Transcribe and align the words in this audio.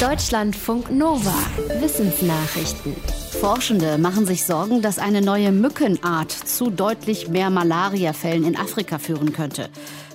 Deutschlandfunk 0.00 0.90
Nova. 0.90 1.32
Wissensnachrichten. 1.80 2.94
Forschende 3.40 3.96
machen 3.96 4.26
sich 4.26 4.44
Sorgen, 4.44 4.82
dass 4.82 4.98
eine 4.98 5.22
neue 5.22 5.52
Mückenart 5.52 6.30
zu 6.30 6.68
deutlich 6.68 7.28
mehr 7.28 7.48
Malariafällen 7.48 8.44
in 8.44 8.58
Afrika 8.58 8.98
führen 8.98 9.32
könnte. 9.32 9.70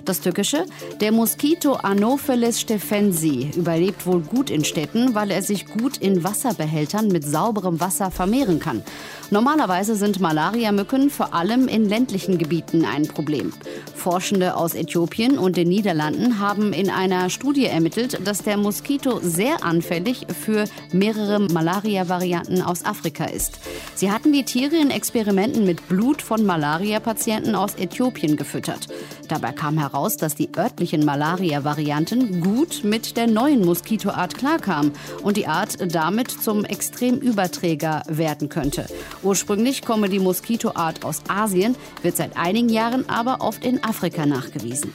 Das 0.06 0.20
Tückische? 0.20 0.66
Der 1.00 1.12
Moskito 1.12 1.74
Anopheles 1.74 2.60
stephensi 2.60 3.52
überlebt 3.56 4.06
wohl 4.08 4.22
gut 4.22 4.50
in 4.50 4.66
Städten, 4.66 5.14
weil 5.14 5.30
er 5.30 5.44
sich 5.44 5.68
gut 5.68 5.98
in 5.98 6.24
Wasserbehältern 6.24 7.10
mit 7.10 7.24
sauberem 7.24 7.80
Wasser 7.80 8.10
vermehren 8.10 8.60
kann. 8.60 8.82
Normalerweise 9.30 9.96
sind 9.96 10.20
Malariamücken 10.20 11.10
vor 11.10 11.34
allem 11.34 11.68
in 11.68 11.88
ländlichen 11.88 12.38
Gebieten 12.38 12.84
ein 12.84 13.08
Problem. 13.08 13.54
Forschende 13.96 14.58
aus 14.58 14.74
Äthiopien 14.74 15.38
und 15.38 15.56
den 15.56 15.70
Niederlanden 15.70 16.40
haben 16.40 16.74
in 16.74 16.90
einer 16.90 17.30
Studie 17.30 17.68
ermittelt, 17.68 18.20
dass 18.26 18.44
der 18.44 18.58
Moskito 18.58 19.20
sehr 19.22 19.64
anfällig 19.64 20.26
für 20.44 20.66
mehrere 20.92 21.40
Malaria-Varianten 21.40 22.62
aus 22.62 22.84
Afrika 22.84 23.26
ist. 23.26 23.60
Sie 23.96 24.12
hatten 24.12 24.34
die 24.34 24.44
Tiere 24.44 24.76
in 24.76 24.90
Experimenten 24.90 25.64
mit 25.64 25.88
Blut 25.88 26.22
von 26.22 26.44
Malaria-Patienten 26.46 27.56
aus 27.56 27.76
Äthiopien 27.76 28.36
gefüttert. 28.36 28.88
Dabei 29.30 29.54
kam 29.54 29.78
heraus, 29.78 29.91
dass 30.18 30.36
die 30.36 30.50
örtlichen 30.56 31.06
Malaria-Varianten 31.06 32.42
gut 32.42 32.84
mit 32.84 33.18
der 33.18 33.28
neuen 33.28 33.66
Moskitoart 33.66 34.36
klarkamen 34.38 34.92
und 35.24 35.38
die 35.38 35.48
Art 35.48 35.78
damit 35.94 36.32
zum 36.32 36.66
Extremüberträger 36.66 38.04
werden 38.08 38.50
könnte. 38.50 38.86
Ursprünglich 39.24 39.82
komme 39.82 40.10
die 40.10 40.20
Moskitoart 40.20 41.04
aus 41.04 41.22
Asien, 41.28 41.76
wird 42.02 42.18
seit 42.18 42.38
einigen 42.38 42.70
Jahren 42.70 43.10
aber 43.10 43.42
oft 43.42 43.66
in 43.66 43.84
Afrika 43.84 44.26
nachgewiesen. 44.26 44.94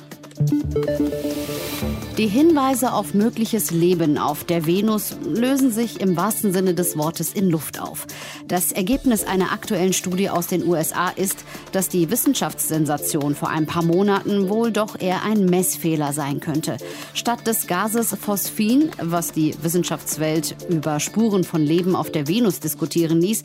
Die 2.19 2.29
Hinweise 2.29 2.95
auf 2.95 3.13
mögliches 3.13 3.73
Leben 3.73 4.17
auf 4.17 4.43
der 4.45 4.65
Venus 4.65 5.15
lösen 5.23 5.71
sich 5.71 6.01
im 6.01 6.17
wahrsten 6.17 6.51
Sinne 6.51 6.73
des 6.73 6.97
Wortes 6.97 7.35
in 7.35 7.51
Luft 7.51 7.79
auf. 7.79 8.07
Das 8.49 8.73
Ergebnis 8.73 9.23
einer 9.25 9.53
aktuellen 9.53 9.93
Studie 9.93 10.31
aus 10.31 10.47
den 10.47 10.67
USA 10.67 11.11
ist, 11.11 11.45
dass 11.73 11.91
die 11.91 12.11
Wissenschaftssensation 12.11 13.35
vor 13.35 13.51
ein 13.51 13.67
paar 13.67 13.85
Monaten 13.85 14.49
wohl 14.49 14.73
doch 14.73 14.99
eher 14.99 15.25
ein 15.25 15.45
Messfehler 15.45 16.15
sein 16.15 16.41
könnte. 16.41 16.79
Statt 17.13 17.47
des 17.47 17.67
Gases 17.67 18.17
Phosphin, 18.19 18.93
was 18.99 19.33
die 19.33 19.55
Wissenschaftswelt 19.61 20.57
über 20.71 21.01
Spuren 21.01 21.45
von 21.45 21.61
Leben 21.61 21.95
auf 21.95 22.11
der 22.11 22.29
Venus 22.29 22.61
diskutieren 22.61 23.21
ließ, 23.21 23.43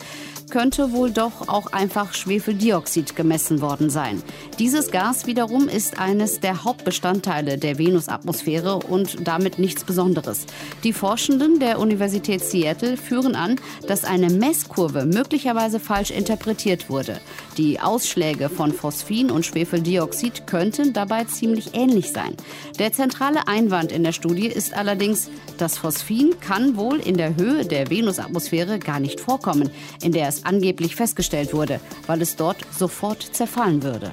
könnte 0.49 0.93
wohl 0.93 1.11
doch 1.11 1.49
auch 1.49 1.73
einfach 1.73 2.13
Schwefeldioxid 2.13 3.17
gemessen 3.17 3.59
worden 3.59 3.89
sein. 3.89 4.23
Dieses 4.59 4.91
Gas 4.91 5.25
wiederum 5.25 5.67
ist 5.67 5.99
eines 5.99 6.39
der 6.39 6.63
Hauptbestandteile 6.63 7.57
der 7.57 7.77
Venusatmosphäre 7.77 8.60
wäre 8.61 8.77
und 8.77 9.27
damit 9.27 9.59
nichts 9.59 9.83
Besonderes. 9.83 10.45
Die 10.83 10.93
Forschenden 10.93 11.59
der 11.59 11.79
Universität 11.79 12.41
Seattle 12.41 12.97
führen 12.97 13.35
an, 13.35 13.55
dass 13.87 14.03
eine 14.03 14.29
Messkurve 14.29 15.05
möglicherweise 15.05 15.79
falsch 15.79 16.11
interpretiert 16.11 16.89
wurde. 16.89 17.19
Die 17.57 17.79
Ausschläge 17.79 18.49
von 18.49 18.73
Phosphin 18.73 19.31
und 19.31 19.45
Schwefeldioxid 19.45 20.47
könnten 20.47 20.93
dabei 20.93 21.25
ziemlich 21.25 21.73
ähnlich 21.73 22.11
sein. 22.11 22.35
Der 22.79 22.93
zentrale 22.93 23.47
Einwand 23.47 23.91
in 23.91 24.03
der 24.03 24.13
Studie 24.13 24.47
ist 24.47 24.73
allerdings, 24.73 25.29
das 25.57 25.77
Phosphin 25.77 26.35
kann 26.39 26.77
wohl 26.77 26.99
in 26.99 27.17
der 27.17 27.35
Höhe 27.35 27.65
der 27.65 27.89
Venusatmosphäre 27.89 28.79
gar 28.79 28.99
nicht 28.99 29.19
vorkommen, 29.19 29.69
in 30.01 30.11
der 30.11 30.27
es 30.27 30.45
angeblich 30.45 30.95
festgestellt 30.95 31.53
wurde, 31.53 31.79
weil 32.07 32.21
es 32.21 32.35
dort 32.35 32.57
sofort 32.77 33.21
zerfallen 33.21 33.83
würde. 33.83 34.11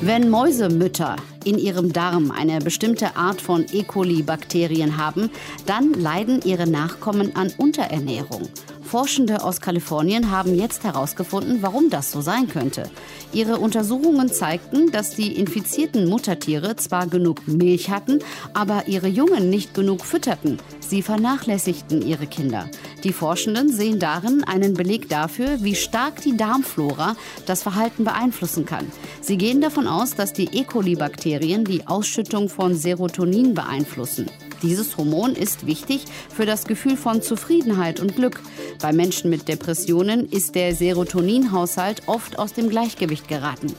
Wenn 0.00 0.30
Mäusemütter 0.30 1.16
in 1.44 1.58
ihrem 1.58 1.92
Darm 1.92 2.30
eine 2.30 2.58
bestimmte 2.58 3.16
Art 3.16 3.40
von 3.40 3.66
E. 3.72 3.82
coli-Bakterien 3.82 4.96
haben, 4.96 5.30
dann 5.66 5.92
leiden 5.94 6.40
ihre 6.44 6.68
Nachkommen 6.68 7.34
an 7.36 7.52
Unterernährung. 7.56 8.48
Forschende 8.90 9.44
aus 9.44 9.60
Kalifornien 9.60 10.32
haben 10.32 10.56
jetzt 10.56 10.82
herausgefunden, 10.82 11.58
warum 11.62 11.90
das 11.90 12.10
so 12.10 12.22
sein 12.22 12.48
könnte. 12.48 12.90
Ihre 13.32 13.58
Untersuchungen 13.58 14.32
zeigten, 14.32 14.90
dass 14.90 15.14
die 15.14 15.36
infizierten 15.36 16.08
Muttertiere 16.08 16.74
zwar 16.74 17.06
genug 17.06 17.46
Milch 17.46 17.88
hatten, 17.88 18.18
aber 18.52 18.88
ihre 18.88 19.06
Jungen 19.06 19.48
nicht 19.48 19.74
genug 19.74 20.04
fütterten. 20.04 20.58
Sie 20.80 21.02
vernachlässigten 21.02 22.02
ihre 22.02 22.26
Kinder. 22.26 22.68
Die 23.04 23.12
Forschenden 23.12 23.72
sehen 23.72 24.00
darin 24.00 24.42
einen 24.42 24.74
Beleg 24.74 25.08
dafür, 25.08 25.62
wie 25.62 25.76
stark 25.76 26.20
die 26.22 26.36
Darmflora 26.36 27.14
das 27.46 27.62
Verhalten 27.62 28.02
beeinflussen 28.02 28.66
kann. 28.66 28.90
Sie 29.20 29.38
gehen 29.38 29.60
davon 29.60 29.86
aus, 29.86 30.16
dass 30.16 30.32
die 30.32 30.48
E. 30.52 30.64
coli-Bakterien 30.64 31.64
die 31.64 31.86
Ausschüttung 31.86 32.48
von 32.48 32.74
Serotonin 32.74 33.54
beeinflussen. 33.54 34.26
Dieses 34.62 34.96
Hormon 34.96 35.34
ist 35.34 35.66
wichtig 35.66 36.04
für 36.34 36.46
das 36.46 36.64
Gefühl 36.64 36.96
von 36.96 37.22
Zufriedenheit 37.22 38.00
und 38.00 38.16
Glück. 38.16 38.40
Bei 38.80 38.92
Menschen 38.92 39.30
mit 39.30 39.48
Depressionen 39.48 40.26
ist 40.28 40.54
der 40.54 40.74
Serotoninhaushalt 40.74 42.02
oft 42.06 42.38
aus 42.38 42.52
dem 42.52 42.68
Gleichgewicht 42.68 43.28
geraten. 43.28 43.74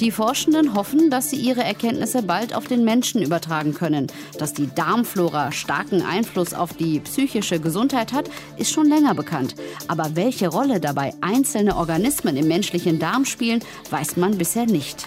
Die 0.00 0.10
Forschenden 0.10 0.74
hoffen, 0.74 1.10
dass 1.10 1.30
sie 1.30 1.36
ihre 1.36 1.64
Erkenntnisse 1.64 2.22
bald 2.22 2.54
auf 2.54 2.66
den 2.66 2.84
Menschen 2.84 3.22
übertragen 3.22 3.72
können. 3.72 4.08
Dass 4.38 4.52
die 4.52 4.68
Darmflora 4.74 5.52
starken 5.52 6.02
Einfluss 6.02 6.52
auf 6.52 6.74
die 6.74 7.00
psychische 7.00 7.58
Gesundheit 7.58 8.12
hat, 8.12 8.28
ist 8.58 8.72
schon 8.72 8.88
länger 8.88 9.14
bekannt. 9.14 9.54
Aber 9.88 10.10
welche 10.14 10.48
Rolle 10.48 10.80
dabei 10.80 11.14
einzelne 11.22 11.76
Organismen 11.76 12.36
im 12.36 12.48
menschlichen 12.48 12.98
Darm 12.98 13.24
spielen, 13.24 13.60
weiß 13.90 14.16
man 14.16 14.36
bisher 14.36 14.66
nicht. 14.66 15.06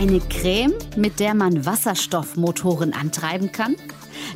Eine 0.00 0.20
Creme, 0.20 0.72
mit 0.96 1.20
der 1.20 1.34
man 1.34 1.66
Wasserstoffmotoren 1.66 2.94
antreiben 2.94 3.52
kann? 3.52 3.76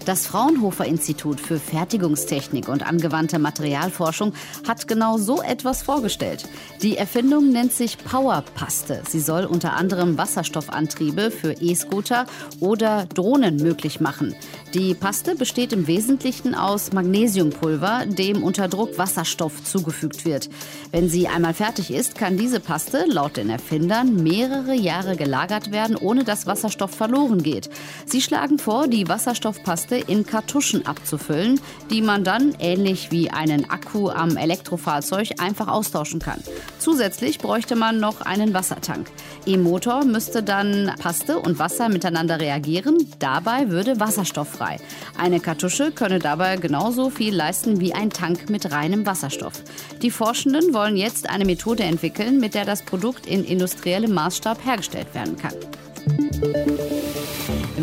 Das 0.04 0.26
Fraunhofer 0.26 0.84
Institut 0.84 1.41
für 1.41 1.59
Fertigungstechnik 1.59 2.69
und 2.69 2.87
angewandte 2.87 3.38
Materialforschung 3.38 4.34
hat 4.69 4.87
genau 4.87 5.16
so 5.16 5.41
etwas 5.41 5.82
vorgestellt. 5.82 6.47
Die 6.82 6.98
Erfindung 6.98 7.50
nennt 7.50 7.72
sich 7.72 7.97
Powerpaste. 7.97 9.00
Sie 9.09 9.20
soll 9.20 9.47
unter 9.47 9.72
anderem 9.72 10.19
Wasserstoffantriebe 10.19 11.31
für 11.31 11.53
E-Scooter 11.53 12.26
oder 12.60 13.06
Drohnen 13.06 13.56
möglich 13.56 14.00
machen. 14.00 14.34
Die 14.75 14.92
Paste 14.92 15.37
besteht 15.37 15.72
im 15.72 15.87
Wesentlichen 15.87 16.54
aus 16.54 16.92
Magnesiumpulver, 16.92 18.04
dem 18.06 18.42
unter 18.42 18.69
Druck 18.69 18.98
Wasserstoff 18.98 19.65
zugefügt 19.65 20.26
wird. 20.26 20.50
Wenn 20.91 21.09
sie 21.09 21.28
einmal 21.28 21.54
fertig 21.54 21.91
ist, 21.91 22.15
kann 22.15 22.36
diese 22.36 22.60
Paste 22.60 23.06
laut 23.09 23.38
den 23.38 23.48
Erfindern 23.48 24.22
mehrere 24.22 24.75
Jahre 24.75 25.16
gelagert 25.16 25.72
werden, 25.72 25.97
ohne 25.97 26.25
dass 26.25 26.47
Wasserstoff 26.47 26.91
verloren 26.91 27.42
geht. 27.42 27.71
Sie 28.04 28.21
schlagen 28.21 28.59
vor, 28.59 28.86
die 28.86 29.09
Wasserstoffpaste 29.09 29.94
Paste 29.94 30.12
in 30.12 30.27
Kartuschen 30.27 30.87
abzufüllen, 30.87 31.60
die 31.91 32.03
man 32.03 32.25
dann, 32.25 32.55
ähnlich 32.59 33.10
wie 33.10 33.31
einen 33.31 33.71
Akku 33.71 34.09
am 34.09 34.37
Elektrofahrzeug, 34.37 35.41
einfach 35.41 35.69
austauschen 35.69 36.21
kann. 36.21 36.41
Zusätzlich 36.78 37.38
bräuchte 37.38 37.77
man 37.77 38.00
noch 38.00 38.21
einen 38.21 38.54
Wassertank. 38.54 39.06
Im 39.47 39.62
Motor 39.62 40.04
müsste 40.04 40.43
dann 40.43 40.93
Paste 40.99 41.38
und 41.38 41.59
Wasser 41.59 41.88
miteinander 41.88 42.41
reagieren. 42.41 42.97
Dabei 43.19 43.71
würde 43.71 44.00
Wasserstoff 44.00 44.49
frei. 44.49 44.78
Eine 45.19 45.41
Kartusche 45.41 45.93
könne 45.93 46.19
dabei 46.19 46.56
genauso 46.56 47.10
viel 47.10 47.34
leisten 47.34 47.81
wie 47.81 47.94
ein 47.94 48.10
Tank 48.10 48.50
mit 48.50 48.72
reinem 48.72 49.06
Wasserstoff. 49.06 49.62
Die 50.03 50.10
Forschenden 50.10 50.75
wollen 50.75 50.97
jetzt 50.97 51.31
eine 51.31 51.44
Methode 51.44 51.84
entwickeln, 51.84 52.41
mit 52.41 52.54
der 52.54 52.65
das 52.65 52.83
Produkt 52.83 53.27
in 53.27 53.44
industriellem 53.44 54.12
Maßstab 54.12 54.65
hergestellt 54.65 55.15
werden 55.15 55.37
kann. 55.37 55.54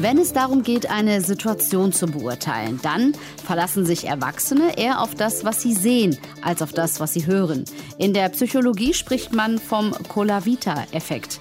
Wenn 0.01 0.17
es 0.17 0.33
darum 0.33 0.63
geht, 0.63 0.89
eine 0.89 1.21
Situation 1.21 1.93
zu 1.93 2.07
beurteilen, 2.07 2.79
dann 2.81 3.13
verlassen 3.45 3.85
sich 3.85 4.07
Erwachsene 4.07 4.75
eher 4.75 4.99
auf 4.99 5.13
das, 5.13 5.45
was 5.45 5.61
sie 5.61 5.75
sehen, 5.75 6.17
als 6.41 6.63
auf 6.63 6.73
das, 6.73 6.99
was 6.99 7.13
sie 7.13 7.27
hören. 7.27 7.65
In 7.99 8.11
der 8.15 8.29
Psychologie 8.29 8.95
spricht 8.95 9.31
man 9.31 9.59
vom 9.59 9.91
Colavita-Effekt. 10.07 11.39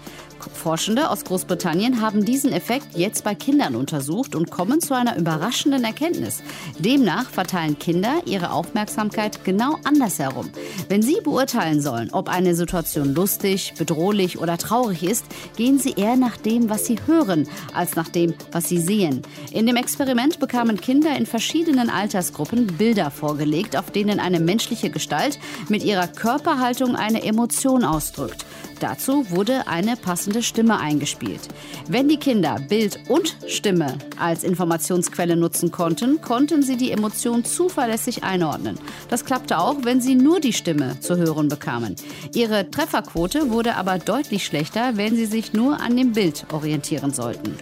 Forschende 0.60 1.08
aus 1.08 1.24
Großbritannien 1.24 2.02
haben 2.02 2.26
diesen 2.26 2.52
Effekt 2.52 2.88
jetzt 2.94 3.24
bei 3.24 3.34
Kindern 3.34 3.76
untersucht 3.76 4.34
und 4.34 4.50
kommen 4.50 4.82
zu 4.82 4.94
einer 4.94 5.16
überraschenden 5.16 5.84
Erkenntnis. 5.84 6.42
Demnach 6.78 7.30
verteilen 7.30 7.78
Kinder 7.78 8.20
ihre 8.26 8.52
Aufmerksamkeit 8.52 9.42
genau 9.42 9.78
andersherum. 9.84 10.50
Wenn 10.88 11.00
sie 11.00 11.20
beurteilen 11.24 11.80
sollen, 11.80 12.10
ob 12.12 12.28
eine 12.28 12.54
Situation 12.54 13.14
lustig, 13.14 13.72
bedrohlich 13.78 14.38
oder 14.38 14.58
traurig 14.58 15.02
ist, 15.02 15.24
gehen 15.56 15.78
sie 15.78 15.92
eher 15.92 16.16
nach 16.16 16.36
dem, 16.36 16.68
was 16.68 16.84
sie 16.84 16.98
hören, 17.06 17.48
als 17.72 17.96
nach 17.96 18.08
dem, 18.08 18.34
was 18.52 18.68
sie 18.68 18.78
sehen. 18.78 19.22
In 19.52 19.66
dem 19.66 19.76
Experiment 19.76 20.40
bekamen 20.40 20.78
Kinder 20.78 21.16
in 21.16 21.24
verschiedenen 21.24 21.88
Altersgruppen 21.88 22.66
Bilder 22.66 23.10
vorgelegt, 23.10 23.78
auf 23.78 23.90
denen 23.90 24.20
eine 24.20 24.40
menschliche 24.40 24.90
Gestalt 24.90 25.38
mit 25.70 25.82
ihrer 25.82 26.06
Körperhaltung 26.06 26.96
eine 26.96 27.22
Emotion 27.22 27.82
ausdrückt. 27.82 28.44
Dazu 28.80 29.30
wurde 29.30 29.66
eine 29.68 29.96
passende 29.96 30.42
Stimme 30.42 30.78
eingespielt. 30.78 31.40
Wenn 31.88 32.08
die 32.08 32.16
Kinder 32.16 32.56
Bild 32.68 32.98
und 33.08 33.36
Stimme 33.46 33.98
als 34.18 34.42
Informationsquelle 34.42 35.36
nutzen 35.36 35.70
konnten, 35.70 36.22
konnten 36.22 36.62
sie 36.62 36.76
die 36.76 36.90
Emotion 36.90 37.44
zuverlässig 37.44 38.24
einordnen. 38.24 38.78
Das 39.08 39.26
klappte 39.26 39.58
auch, 39.58 39.76
wenn 39.84 40.00
sie 40.00 40.14
nur 40.14 40.40
die 40.40 40.54
Stimme 40.54 40.98
zu 41.00 41.16
hören 41.16 41.48
bekamen. 41.48 41.94
Ihre 42.34 42.70
Trefferquote 42.70 43.50
wurde 43.50 43.76
aber 43.76 43.98
deutlich 43.98 44.46
schlechter, 44.46 44.96
wenn 44.96 45.14
sie 45.14 45.26
sich 45.26 45.52
nur 45.52 45.78
an 45.80 45.96
dem 45.96 46.12
Bild 46.12 46.46
orientieren 46.50 47.12
sollten. 47.12 47.56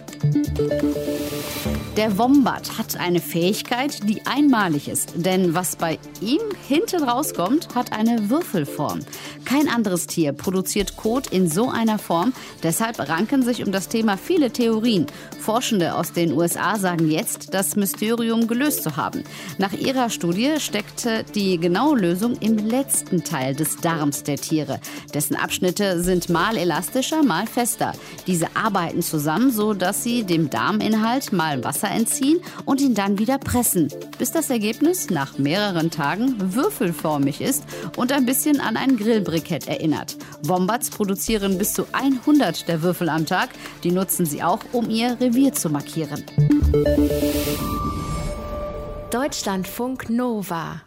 Der 1.97 2.17
Wombat 2.17 2.77
hat 2.77 2.97
eine 2.97 3.19
Fähigkeit, 3.19 4.07
die 4.07 4.25
einmalig 4.25 4.87
ist. 4.87 5.11
Denn 5.15 5.53
was 5.53 5.75
bei 5.75 5.99
ihm 6.21 6.39
hinten 6.67 7.03
rauskommt, 7.03 7.75
hat 7.75 7.91
eine 7.91 8.29
Würfelform. 8.29 9.01
Kein 9.49 9.67
anderes 9.67 10.05
Tier 10.05 10.31
produziert 10.31 10.95
Kot 10.95 11.25
in 11.25 11.49
so 11.49 11.71
einer 11.71 11.97
Form. 11.97 12.33
Deshalb 12.61 12.99
ranken 12.99 13.41
sich 13.41 13.65
um 13.65 13.71
das 13.71 13.87
Thema 13.87 14.15
viele 14.15 14.51
Theorien. 14.51 15.07
Forschende 15.39 15.95
aus 15.95 16.11
den 16.11 16.33
USA 16.33 16.77
sagen 16.77 17.09
jetzt, 17.09 17.51
das 17.51 17.75
Mysterium 17.75 18.47
gelöst 18.47 18.83
zu 18.83 18.95
haben. 18.95 19.23
Nach 19.57 19.73
ihrer 19.73 20.11
Studie 20.11 20.59
steckte 20.59 21.25
die 21.33 21.57
genaue 21.57 21.97
Lösung 21.97 22.35
im 22.39 22.59
letzten 22.59 23.23
Teil 23.23 23.55
des 23.55 23.77
Darms 23.77 24.21
der 24.21 24.37
Tiere. 24.37 24.79
Dessen 25.15 25.35
Abschnitte 25.35 26.03
sind 26.03 26.29
mal 26.29 26.55
elastischer, 26.55 27.23
mal 27.23 27.47
fester. 27.47 27.93
Diese 28.27 28.55
arbeiten 28.55 29.01
zusammen, 29.01 29.51
so 29.51 29.73
dass 29.73 30.03
sie 30.03 30.25
dem 30.25 30.51
Darminhalt 30.51 31.33
mal 31.33 31.63
Wasser 31.63 31.89
entziehen 31.89 32.39
und 32.65 32.81
ihn 32.81 32.93
dann 32.93 33.17
wieder 33.17 33.39
pressen, 33.39 33.87
bis 34.19 34.31
das 34.31 34.51
Ergebnis 34.51 35.09
nach 35.09 35.39
mehreren 35.39 35.89
Tagen 35.89 36.35
würfelförmig 36.53 37.41
ist 37.41 37.63
und 37.97 38.11
ein 38.11 38.27
bisschen 38.27 38.61
an 38.61 38.77
ein 38.77 38.95
Grillbrikett 39.39 39.67
erinnert. 39.67 40.17
Wombats 40.43 40.89
produzieren 40.89 41.57
bis 41.57 41.73
zu 41.73 41.85
100 41.91 42.67
der 42.67 42.81
Würfel 42.81 43.09
am 43.09 43.25
Tag. 43.25 43.49
Die 43.83 43.91
nutzen 43.91 44.25
sie 44.25 44.43
auch, 44.43 44.59
um 44.71 44.89
ihr 44.89 45.17
Revier 45.19 45.53
zu 45.53 45.69
markieren. 45.69 46.23
Deutschlandfunk 49.11 50.09
Nova 50.09 50.81